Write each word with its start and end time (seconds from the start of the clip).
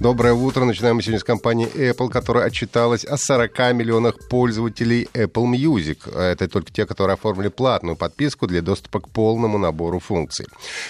Доброе 0.00 0.32
утро. 0.32 0.64
Начинаем 0.64 0.96
мы 0.96 1.02
сегодня 1.02 1.20
с 1.20 1.24
компании 1.24 1.68
Apple, 1.74 2.08
которая 2.08 2.46
отчиталась 2.46 3.04
о 3.04 3.18
40 3.18 3.74
миллионах 3.74 4.14
пользователей 4.30 5.06
Apple 5.12 5.44
Music. 5.44 6.10
Это 6.18 6.48
только 6.48 6.72
те, 6.72 6.86
которые 6.86 7.14
оформили 7.14 7.48
платную 7.48 7.96
подписку 7.96 8.46
для 8.46 8.62
доступа 8.62 9.00
к 9.00 9.10
полному 9.10 9.58
набору 9.58 9.98
функций. 9.98 10.46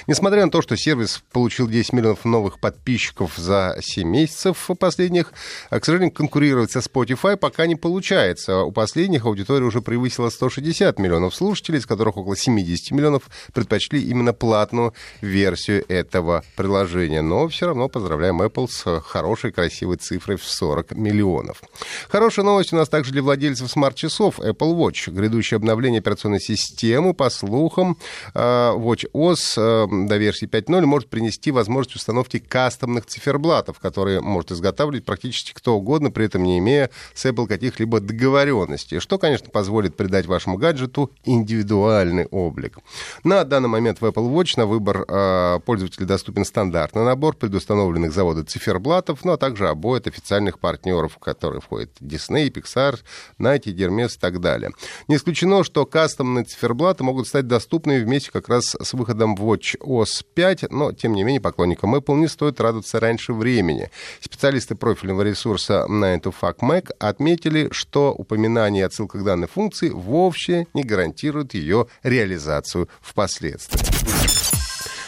Несмотря 0.06 0.44
на 0.44 0.52
то, 0.52 0.62
что 0.62 0.76
сервис 0.76 1.24
получил 1.32 1.66
10 1.66 1.92
миллионов 1.92 2.24
новых 2.24 2.60
подписчиков 2.60 3.36
за 3.36 3.76
7 3.80 4.08
месяцев 4.08 4.70
последних, 4.78 5.32
к 5.70 5.84
сожалению, 5.84 6.12
конкурировать 6.12 6.70
со 6.70 6.78
Spotify 6.78 7.36
пока 7.36 7.66
не 7.66 7.74
получается. 7.74 8.60
У 8.60 8.70
последних 8.70 9.26
аудитория 9.26 9.66
уже 9.66 9.80
превысила 9.80 10.30
160 10.30 11.00
миллионов 11.00 11.34
слушателей, 11.34 11.80
из 11.80 11.86
которых 11.86 12.16
около 12.16 12.36
70 12.36 12.92
миллионов 12.92 13.24
предпочли 13.52 14.00
именно 14.00 14.32
платную 14.32 14.94
версию 15.20 15.84
этого 15.88 16.44
приложения. 16.54 17.22
Но 17.22 17.48
все 17.48 17.66
равно 17.66 17.88
поздравляем 17.88 18.40
Apple 18.40 18.68
с 18.68 18.99
хорошей, 19.00 19.52
красивой 19.52 19.96
цифрой 19.96 20.36
в 20.36 20.44
40 20.44 20.92
миллионов. 20.92 21.62
Хорошая 22.08 22.44
новость 22.44 22.72
у 22.72 22.76
нас 22.76 22.88
также 22.88 23.12
для 23.12 23.22
владельцев 23.22 23.70
смарт-часов 23.70 24.38
Apple 24.40 24.74
Watch. 24.74 25.10
Грядущее 25.10 25.56
обновление 25.56 26.00
операционной 26.00 26.40
системы, 26.40 27.14
по 27.14 27.30
слухам, 27.30 27.96
э, 28.34 28.38
Watch 28.40 29.10
OS 29.12 29.54
э, 29.56 30.06
до 30.08 30.16
версии 30.16 30.46
5.0 30.46 30.84
может 30.86 31.08
принести 31.08 31.50
возможность 31.50 31.96
установки 31.96 32.38
кастомных 32.38 33.06
циферблатов, 33.06 33.78
которые 33.78 34.20
может 34.20 34.52
изготавливать 34.52 35.04
практически 35.04 35.52
кто 35.52 35.76
угодно, 35.76 36.10
при 36.10 36.26
этом 36.26 36.42
не 36.42 36.58
имея 36.58 36.90
с 37.14 37.24
Apple 37.26 37.46
каких-либо 37.46 38.00
договоренностей, 38.00 39.00
что, 39.00 39.18
конечно, 39.18 39.50
позволит 39.50 39.96
придать 39.96 40.26
вашему 40.26 40.56
гаджету 40.56 41.10
индивидуальный 41.24 42.26
облик. 42.26 42.78
На 43.24 43.44
данный 43.44 43.68
момент 43.68 44.00
в 44.00 44.04
Apple 44.04 44.32
Watch 44.32 44.54
на 44.56 44.66
выбор 44.66 45.04
э, 45.06 45.60
пользователя 45.64 46.06
доступен 46.06 46.44
стандартный 46.44 47.04
набор 47.04 47.34
предустановленных 47.36 48.12
завода 48.12 48.44
циферблатов, 48.44 48.89
циферблатов, 48.90 49.24
ну 49.24 49.32
а 49.32 49.36
также 49.36 49.68
обои 49.68 50.00
официальных 50.00 50.58
партнеров, 50.58 51.14
в 51.14 51.18
которые 51.18 51.60
входят 51.60 51.90
Disney, 52.00 52.50
Pixar, 52.50 52.98
Nike, 53.38 53.74
Hermes 53.74 54.16
и 54.16 54.18
так 54.18 54.40
далее. 54.40 54.70
Не 55.08 55.16
исключено, 55.16 55.62
что 55.64 55.86
кастомные 55.86 56.44
циферблаты 56.44 57.04
могут 57.04 57.28
стать 57.28 57.46
доступными 57.46 58.02
вместе 58.02 58.30
как 58.32 58.48
раз 58.48 58.76
с 58.80 58.92
выходом 58.94 59.34
Watch 59.34 59.78
OS 59.80 60.24
5, 60.34 60.70
но, 60.70 60.92
тем 60.92 61.14
не 61.14 61.22
менее, 61.22 61.40
поклонникам 61.40 61.94
Apple 61.94 62.16
не 62.16 62.28
стоит 62.28 62.60
радоваться 62.60 62.98
раньше 63.00 63.32
времени. 63.32 63.90
Специалисты 64.20 64.74
профильного 64.74 65.22
ресурса 65.22 65.86
9to5Mac 65.88 66.90
отметили, 66.98 67.68
что 67.70 68.12
упоминание 68.12 68.82
и 68.82 68.86
отсылка 68.86 69.18
к 69.18 69.24
данной 69.24 69.48
функции 69.48 69.90
вовсе 69.90 70.66
не 70.74 70.82
гарантирует 70.82 71.54
ее 71.54 71.86
реализацию 72.02 72.88
впоследствии. 73.00 73.89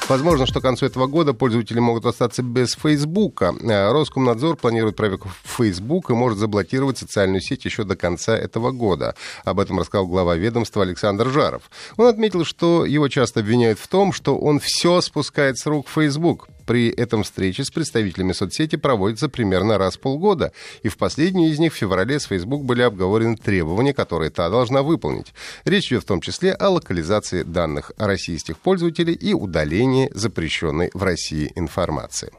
Возможно, 0.08 0.46
что 0.46 0.60
к 0.60 0.62
концу 0.62 0.86
этого 0.86 1.06
года 1.06 1.32
пользователи 1.32 1.78
могут 1.78 2.04
остаться 2.06 2.42
без 2.42 2.74
Фейсбука. 2.74 3.54
Э, 3.60 3.92
Роскомнадзор 3.92 4.56
планирует 4.56 4.96
проверку 4.96 5.28
в 5.28 5.56
Facebook 5.56 6.10
и 6.10 6.14
может 6.14 6.38
заблокировать 6.38 6.98
социальную 6.98 7.40
сеть 7.40 7.64
еще 7.64 7.84
до 7.84 7.96
конца 7.96 8.36
этого 8.36 8.72
года. 8.72 9.14
Об 9.44 9.60
этом 9.60 9.78
рассказал 9.78 10.06
глава 10.06 10.34
ведомства 10.34 10.82
Александр 10.82 11.30
Жаров. 11.30 11.62
Он 11.96 12.06
отметил, 12.06 12.44
что 12.44 12.84
его 12.84 13.08
часто 13.08 13.40
обвиняют 13.40 13.78
в 13.78 13.86
том, 13.86 14.12
что 14.12 14.36
он 14.36 14.58
все 14.60 15.00
спускает 15.00 15.58
с 15.58 15.66
рук 15.66 15.86
Facebook. 15.88 16.48
При 16.72 16.88
этом 16.88 17.22
встречи 17.22 17.60
с 17.60 17.70
представителями 17.70 18.32
соцсети 18.32 18.76
проводятся 18.76 19.28
примерно 19.28 19.76
раз 19.76 19.98
в 19.98 20.00
полгода, 20.00 20.52
и 20.82 20.88
в 20.88 20.96
последнюю 20.96 21.50
из 21.50 21.58
них 21.58 21.74
в 21.74 21.76
феврале 21.76 22.18
с 22.18 22.24
Facebook 22.24 22.64
были 22.64 22.80
обговорены 22.80 23.36
требования, 23.36 23.92
которые 23.92 24.30
та 24.30 24.48
должна 24.48 24.82
выполнить. 24.82 25.34
Речь 25.66 25.92
идет 25.92 26.04
в 26.04 26.06
том 26.06 26.22
числе 26.22 26.54
о 26.54 26.70
локализации 26.70 27.42
данных 27.42 27.92
российских 27.98 28.56
пользователей 28.56 29.12
и 29.12 29.34
удалении 29.34 30.10
запрещенной 30.14 30.90
в 30.94 31.02
России 31.02 31.52
информации. 31.56 32.32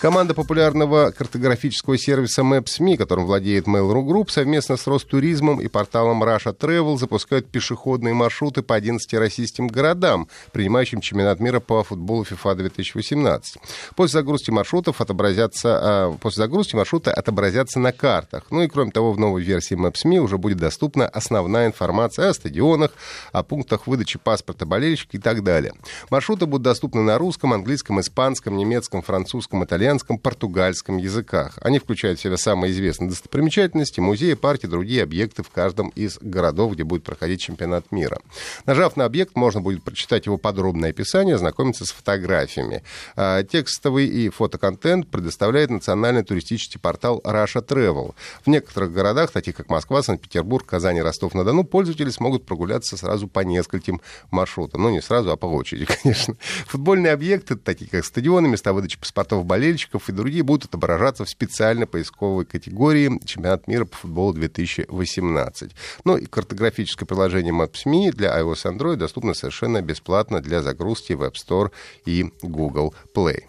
Команда 0.00 0.32
популярного 0.32 1.10
картографического 1.10 1.98
сервиса 1.98 2.42
Maps.me, 2.42 2.96
которым 2.96 3.26
владеет 3.26 3.66
Mail.ru 3.66 4.06
Group, 4.06 4.30
совместно 4.30 4.76
с 4.76 4.86
Ростуризмом 4.86 5.60
и 5.60 5.66
порталом 5.66 6.22
Russia 6.22 6.56
Travel 6.56 6.96
запускают 6.96 7.50
пешеходные 7.50 8.14
маршруты 8.14 8.62
по 8.62 8.76
11 8.76 9.12
российским 9.14 9.66
городам, 9.66 10.28
принимающим 10.52 11.00
чемпионат 11.00 11.40
мира 11.40 11.58
по 11.58 11.82
футболу 11.82 12.22
FIFA 12.22 12.54
2018. 12.54 13.56
После 13.96 14.20
загрузки 14.20 14.52
маршрутов 14.52 15.00
отобразятся, 15.00 15.78
а, 15.80 16.12
после 16.20 16.44
загрузки 16.44 16.76
маршрута 16.76 17.12
отобразятся 17.12 17.80
на 17.80 17.90
картах. 17.90 18.44
Ну 18.52 18.62
и 18.62 18.68
кроме 18.68 18.92
того, 18.92 19.12
в 19.12 19.18
новой 19.18 19.42
версии 19.42 19.76
Maps.me 19.76 20.18
уже 20.18 20.38
будет 20.38 20.58
доступна 20.58 21.08
основная 21.08 21.66
информация 21.66 22.28
о 22.28 22.34
стадионах, 22.34 22.92
о 23.32 23.42
пунктах 23.42 23.88
выдачи 23.88 24.20
паспорта 24.20 24.64
болельщика 24.64 25.16
и 25.16 25.20
так 25.20 25.42
далее. 25.42 25.72
Маршруты 26.08 26.46
будут 26.46 26.62
доступны 26.62 27.02
на 27.02 27.18
русском, 27.18 27.52
английском, 27.52 27.98
испанском, 27.98 28.56
немецком, 28.56 29.02
французском, 29.02 29.64
итальянском, 29.64 29.87
итальянском, 29.88 30.18
португальском 30.18 30.98
языках. 30.98 31.58
Они 31.62 31.78
включают 31.78 32.18
в 32.18 32.22
себя 32.22 32.36
самые 32.36 32.72
известные 32.72 33.08
достопримечательности, 33.08 34.00
музеи, 34.00 34.34
парки, 34.34 34.66
другие 34.66 35.02
объекты 35.02 35.42
в 35.42 35.48
каждом 35.48 35.88
из 35.90 36.18
городов, 36.20 36.74
где 36.74 36.84
будет 36.84 37.04
проходить 37.04 37.40
чемпионат 37.40 37.90
мира. 37.90 38.18
Нажав 38.66 38.96
на 38.96 39.06
объект, 39.06 39.34
можно 39.34 39.62
будет 39.62 39.82
прочитать 39.82 40.26
его 40.26 40.36
подробное 40.36 40.90
описание, 40.90 41.36
ознакомиться 41.36 41.86
с 41.86 41.90
фотографиями. 41.90 42.82
А, 43.16 43.42
текстовый 43.42 44.06
и 44.06 44.28
фотоконтент 44.28 45.08
предоставляет 45.08 45.70
национальный 45.70 46.22
туристический 46.22 46.78
портал 46.78 47.22
Russia 47.24 47.66
Travel. 47.66 48.14
В 48.44 48.48
некоторых 48.48 48.92
городах, 48.92 49.30
таких 49.30 49.56
как 49.56 49.70
Москва, 49.70 50.02
Санкт-Петербург, 50.02 50.66
Казань 50.66 50.98
и 50.98 51.02
Ростов-на-Дону, 51.02 51.64
пользователи 51.64 52.10
смогут 52.10 52.44
прогуляться 52.44 52.98
сразу 52.98 53.26
по 53.26 53.40
нескольким 53.40 54.02
маршрутам. 54.30 54.82
Ну, 54.82 54.90
не 54.90 55.00
сразу, 55.00 55.30
а 55.30 55.36
по 55.36 55.46
очереди, 55.46 55.86
конечно. 56.02 56.36
Футбольные 56.66 57.12
объекты, 57.14 57.56
такие 57.56 57.90
как 57.90 58.04
стадионы, 58.04 58.48
места 58.48 58.74
выдачи 58.74 58.98
паспортов 58.98 59.46
болельщиков, 59.46 59.77
болельщиков 59.78 60.08
и 60.08 60.12
другие 60.12 60.42
будут 60.42 60.66
отображаться 60.66 61.24
в 61.24 61.30
специальной 61.30 61.86
поисковой 61.86 62.44
категории 62.44 63.20
«Чемпионат 63.24 63.68
мира 63.68 63.84
по 63.84 63.96
футболу 63.96 64.34
2018». 64.34 65.70
Ну 66.04 66.16
и 66.16 66.26
картографическое 66.26 67.06
приложение 67.06 67.52
Maps.me 67.52 68.10
для 68.12 68.38
iOS 68.40 68.60
и 68.64 68.76
Android 68.76 68.96
доступно 68.96 69.34
совершенно 69.34 69.80
бесплатно 69.80 70.40
для 70.40 70.62
загрузки 70.62 71.12
в 71.12 71.22
App 71.22 71.34
Store 71.34 71.70
и 72.04 72.32
Google 72.42 72.94
Play. 73.14 73.44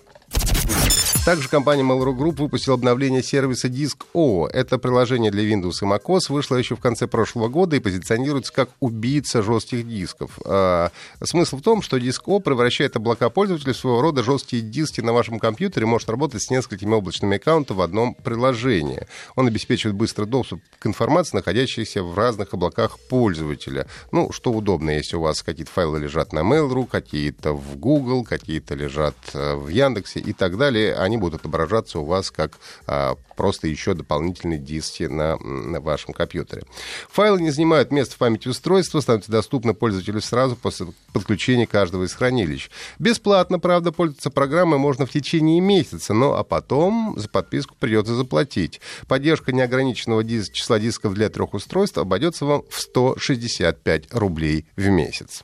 Также 1.29 1.47
компания 1.47 1.84
Mail.ru 1.84 2.17
Group 2.17 2.38
выпустила 2.38 2.73
обновление 2.73 3.22
сервиса 3.22 3.67
Disk.O. 3.67 4.47
Это 4.47 4.79
приложение 4.79 5.29
для 5.29 5.44
Windows 5.44 5.75
и 5.84 5.85
macOS 5.85 6.22
вышло 6.29 6.56
еще 6.56 6.75
в 6.75 6.79
конце 6.79 7.06
прошлого 7.06 7.50
года 7.50 7.75
и 7.75 7.79
позиционируется 7.79 8.51
как 8.51 8.72
убийца 8.79 9.44
жестких 9.44 9.88
дисков. 9.88 10.39
А, 10.44 10.89
смысл 11.23 11.57
в 11.57 11.62
том, 11.62 11.84
что 11.84 11.97
Disk.O 11.97 12.39
превращает 12.39 12.95
облака 12.95 13.29
пользователей 13.29 13.73
в 13.73 13.78
своего 13.78 14.01
рода 14.01 14.23
жесткие 14.23 14.63
диски 14.63 15.01
на 15.01 15.13
вашем 15.13 15.38
компьютере, 15.38 15.85
может 15.85 16.09
работать 16.09 16.41
с 16.41 16.50
несколькими 16.50 16.95
облачными 16.95 17.35
аккаунтами 17.35 17.78
в 17.78 17.81
одном 17.81 18.16
приложении. 18.16 19.06
Он 19.35 19.45
обеспечивает 19.45 19.95
быстрый 19.95 20.25
доступ 20.25 20.63
к 20.79 20.88
информации, 20.88 21.38
находящейся 21.38 22.01
в 22.01 22.18
разных 22.18 22.56
облаках 22.56 22.97
пользователя. 23.07 23.85
Ну, 24.12 24.31
что 24.31 24.51
удобно, 24.51 24.89
если 24.89 25.16
у 25.16 25.22
вас 25.22 25.44
какие-то 25.44 25.72
файлы 25.72 26.00
лежат 26.00 26.34
на 26.34 26.39
Mail.ru, 26.39 26.88
какие-то 26.88 27.53
в 27.53 27.78
Google, 27.78 28.23
какие-то 28.23 28.73
лежат 28.73 29.16
э, 29.35 29.53
в 29.53 29.68
Яндексе 29.68 30.22
и 30.22 30.34
так 30.34 30.57
далее 30.57 30.95
они 30.95 31.19
будут 31.19 31.41
отображаться 31.41 32.00
у 32.00 32.06
вас 32.06 32.31
как 32.31 32.59
а, 32.88 33.16
просто 33.35 33.68
еще 33.68 33.94
дополнительные 33.94 34.59
диски 34.59 35.03
на, 35.03 35.38
на 35.38 35.80
вашем 35.80 36.13
компьютере. 36.13 36.63
Файлы 37.09 37.41
не 37.41 37.52
занимают 37.52 37.92
место 37.92 38.16
в 38.16 38.18
памяти 38.18 38.50
устройства, 38.50 39.00
становятся 39.00 39.31
доступны 39.31 39.74
пользователю 39.74 40.21
сразу 40.21 40.56
после 40.56 40.88
подключения 41.13 41.66
каждого 41.66 42.04
из 42.04 42.13
хранилищ. 42.13 42.69
Бесплатно, 43.00 43.60
правда, 43.60 43.92
пользоваться 43.92 44.30
программой 44.30 44.77
можно 44.77 45.06
в 45.06 45.12
течение 45.12 45.62
месяца, 45.62 46.13
но 46.13 46.36
а 46.36 46.44
потом 46.44 47.13
за 47.18 47.30
подписку 47.30 47.75
придется 47.80 48.15
заплатить. 48.15 48.81
Поддержка 49.07 49.51
неограниченного 49.51 50.24
дис 50.24 50.50
числа 50.50 50.80
дисков 50.80 51.13
для 51.13 51.30
трех 51.30 51.54
устройств 51.54 51.98
обойдется 51.98 52.45
вам 52.45 52.63
в 52.69 52.80
165 52.80 54.13
рублей 54.13 54.65
в 54.75 54.88
месяц. 54.88 55.44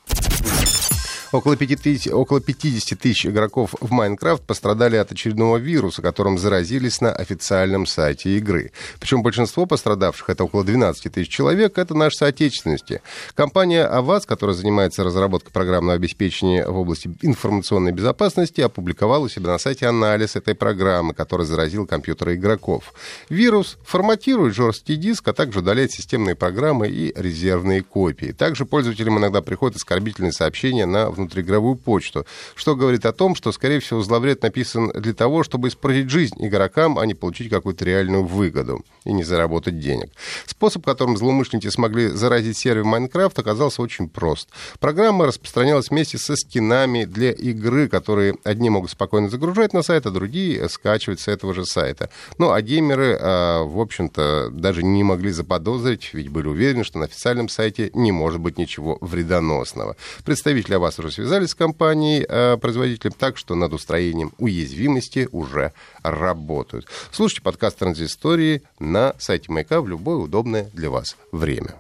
Около, 1.36 1.58
5 1.58 1.82
тысяч, 1.82 2.08
около 2.08 2.40
50 2.40 2.98
тысяч 2.98 3.26
игроков 3.26 3.76
в 3.82 3.92
Майнкрафт 3.92 4.44
пострадали 4.44 4.96
от 4.96 5.12
очередного 5.12 5.58
вируса, 5.58 6.02
которым 6.02 6.38
заразились 6.38 7.02
на 7.02 7.12
официальном 7.12 7.86
сайте 7.86 8.38
игры. 8.38 8.72
Причем 9.02 9.22
большинство 9.22 9.66
пострадавших, 9.66 10.30
это 10.30 10.46
около 10.46 10.64
12 10.64 11.12
тысяч 11.12 11.30
человек, 11.30 11.78
это 11.78 11.94
наши 11.94 12.16
соотечественности. 12.16 13.02
Компания 13.34 13.84
АВАЗ, 13.84 14.26
которая 14.26 14.56
занимается 14.56 15.04
разработкой 15.04 15.52
программного 15.52 15.96
обеспечения 15.96 16.66
в 16.66 16.78
области 16.78 17.14
информационной 17.22 17.92
безопасности, 17.92 18.62
опубликовала 18.62 19.26
у 19.26 19.30
себя 19.30 19.50
на 19.50 19.58
сайте 19.58 19.88
анализ 19.88 20.38
этой 20.38 20.56
программы, 20.56 21.14
который 21.14 21.46
заразил 21.46 21.86
компьютеры 21.86 22.36
игроков. 22.36 22.94
Вирус 23.28 23.78
форматирует 23.84 24.56
жесткий 24.56 24.96
диск, 24.96 25.28
а 25.28 25.34
также 25.34 25.60
удаляет 25.60 25.92
системные 25.92 26.36
программы 26.36 26.88
и 26.88 27.12
резервные 27.14 27.84
копии. 27.84 28.32
Также 28.32 28.66
пользователям 28.66 29.18
иногда 29.18 29.42
приходят 29.42 29.76
оскорбительные 29.76 30.32
сообщения 30.32 30.86
на 30.86 31.10
внутриигровую 31.26 31.76
почту, 31.76 32.26
что 32.56 32.76
говорит 32.76 33.06
о 33.06 33.14
том, 33.14 33.36
что, 33.36 33.52
скорее 33.52 33.80
всего, 33.80 34.02
зловред 34.02 34.42
написан 34.44 34.92
для 34.92 35.14
того, 35.14 35.44
чтобы 35.44 35.68
испортить 35.68 36.10
жизнь 36.10 36.36
игрокам, 36.40 36.98
а 36.98 37.06
не 37.06 37.14
получить 37.14 37.50
какую-то 37.50 37.86
реальную 37.86 38.26
выгоду 38.26 38.84
и 39.04 39.14
не 39.14 39.24
заработать 39.24 39.80
денег. 39.80 40.12
Способ, 40.46 40.86
которым 40.86 41.18
злоумышленники 41.18 41.68
смогли 41.70 42.10
заразить 42.10 42.58
сервер 42.58 42.84
Майнкрафт, 42.84 43.38
оказался 43.40 43.82
очень 43.82 44.10
прост. 44.10 44.50
Программа 44.80 45.28
распространялась 45.28 45.90
вместе 45.90 46.18
со 46.18 46.36
скинами 46.36 47.06
для 47.06 47.32
игры, 47.32 47.88
которые 47.88 48.36
одни 48.44 48.70
могут 48.70 48.92
спокойно 48.92 49.30
загружать 49.30 49.74
на 49.74 49.82
сайт, 49.82 50.06
а 50.06 50.12
другие 50.12 50.68
скачивать 50.70 51.20
с 51.20 51.28
этого 51.28 51.54
же 51.54 51.66
сайта. 51.66 52.10
Ну, 52.38 52.52
а 52.52 52.62
геймеры, 52.62 53.18
а, 53.20 53.64
в 53.64 53.80
общем-то, 53.80 54.50
даже 54.52 54.84
не 54.84 55.04
могли 55.04 55.32
заподозрить, 55.32 56.10
ведь 56.14 56.30
были 56.30 56.48
уверены, 56.48 56.84
что 56.84 57.00
на 57.00 57.06
официальном 57.06 57.50
сайте 57.50 57.92
не 57.94 58.12
может 58.12 58.40
быть 58.40 58.58
ничего 58.58 58.98
вредоносного. 59.02 59.96
Представители 60.24 60.76
вас 60.76 61.00
уже 61.06 61.16
связались 61.16 61.52
с 61.52 61.56
компанией, 61.56 62.26
а, 62.28 62.58
производителем, 62.58 63.14
так 63.18 63.38
что 63.38 63.56
над 63.56 63.74
устроением 63.74 64.34
уязвимости 64.38 65.30
уже 65.32 65.72
работают. 66.04 66.88
Слушайте 67.12 67.42
подкаст 67.42 67.80
«Транзистории» 67.80 68.64
на 68.80 69.16
сайте 69.20 69.52
Маяка 69.52 69.82
в 69.82 69.88
любое 69.88 70.18
удобное 70.18 70.70
для 70.74 70.90
вас 70.90 71.16
время. 71.32 71.76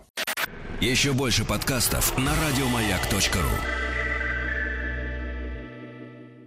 Еще 0.82 1.14
больше 1.14 1.46
подкастов 1.46 2.18
на 2.18 2.32
радиомаяк.ру 2.48 3.85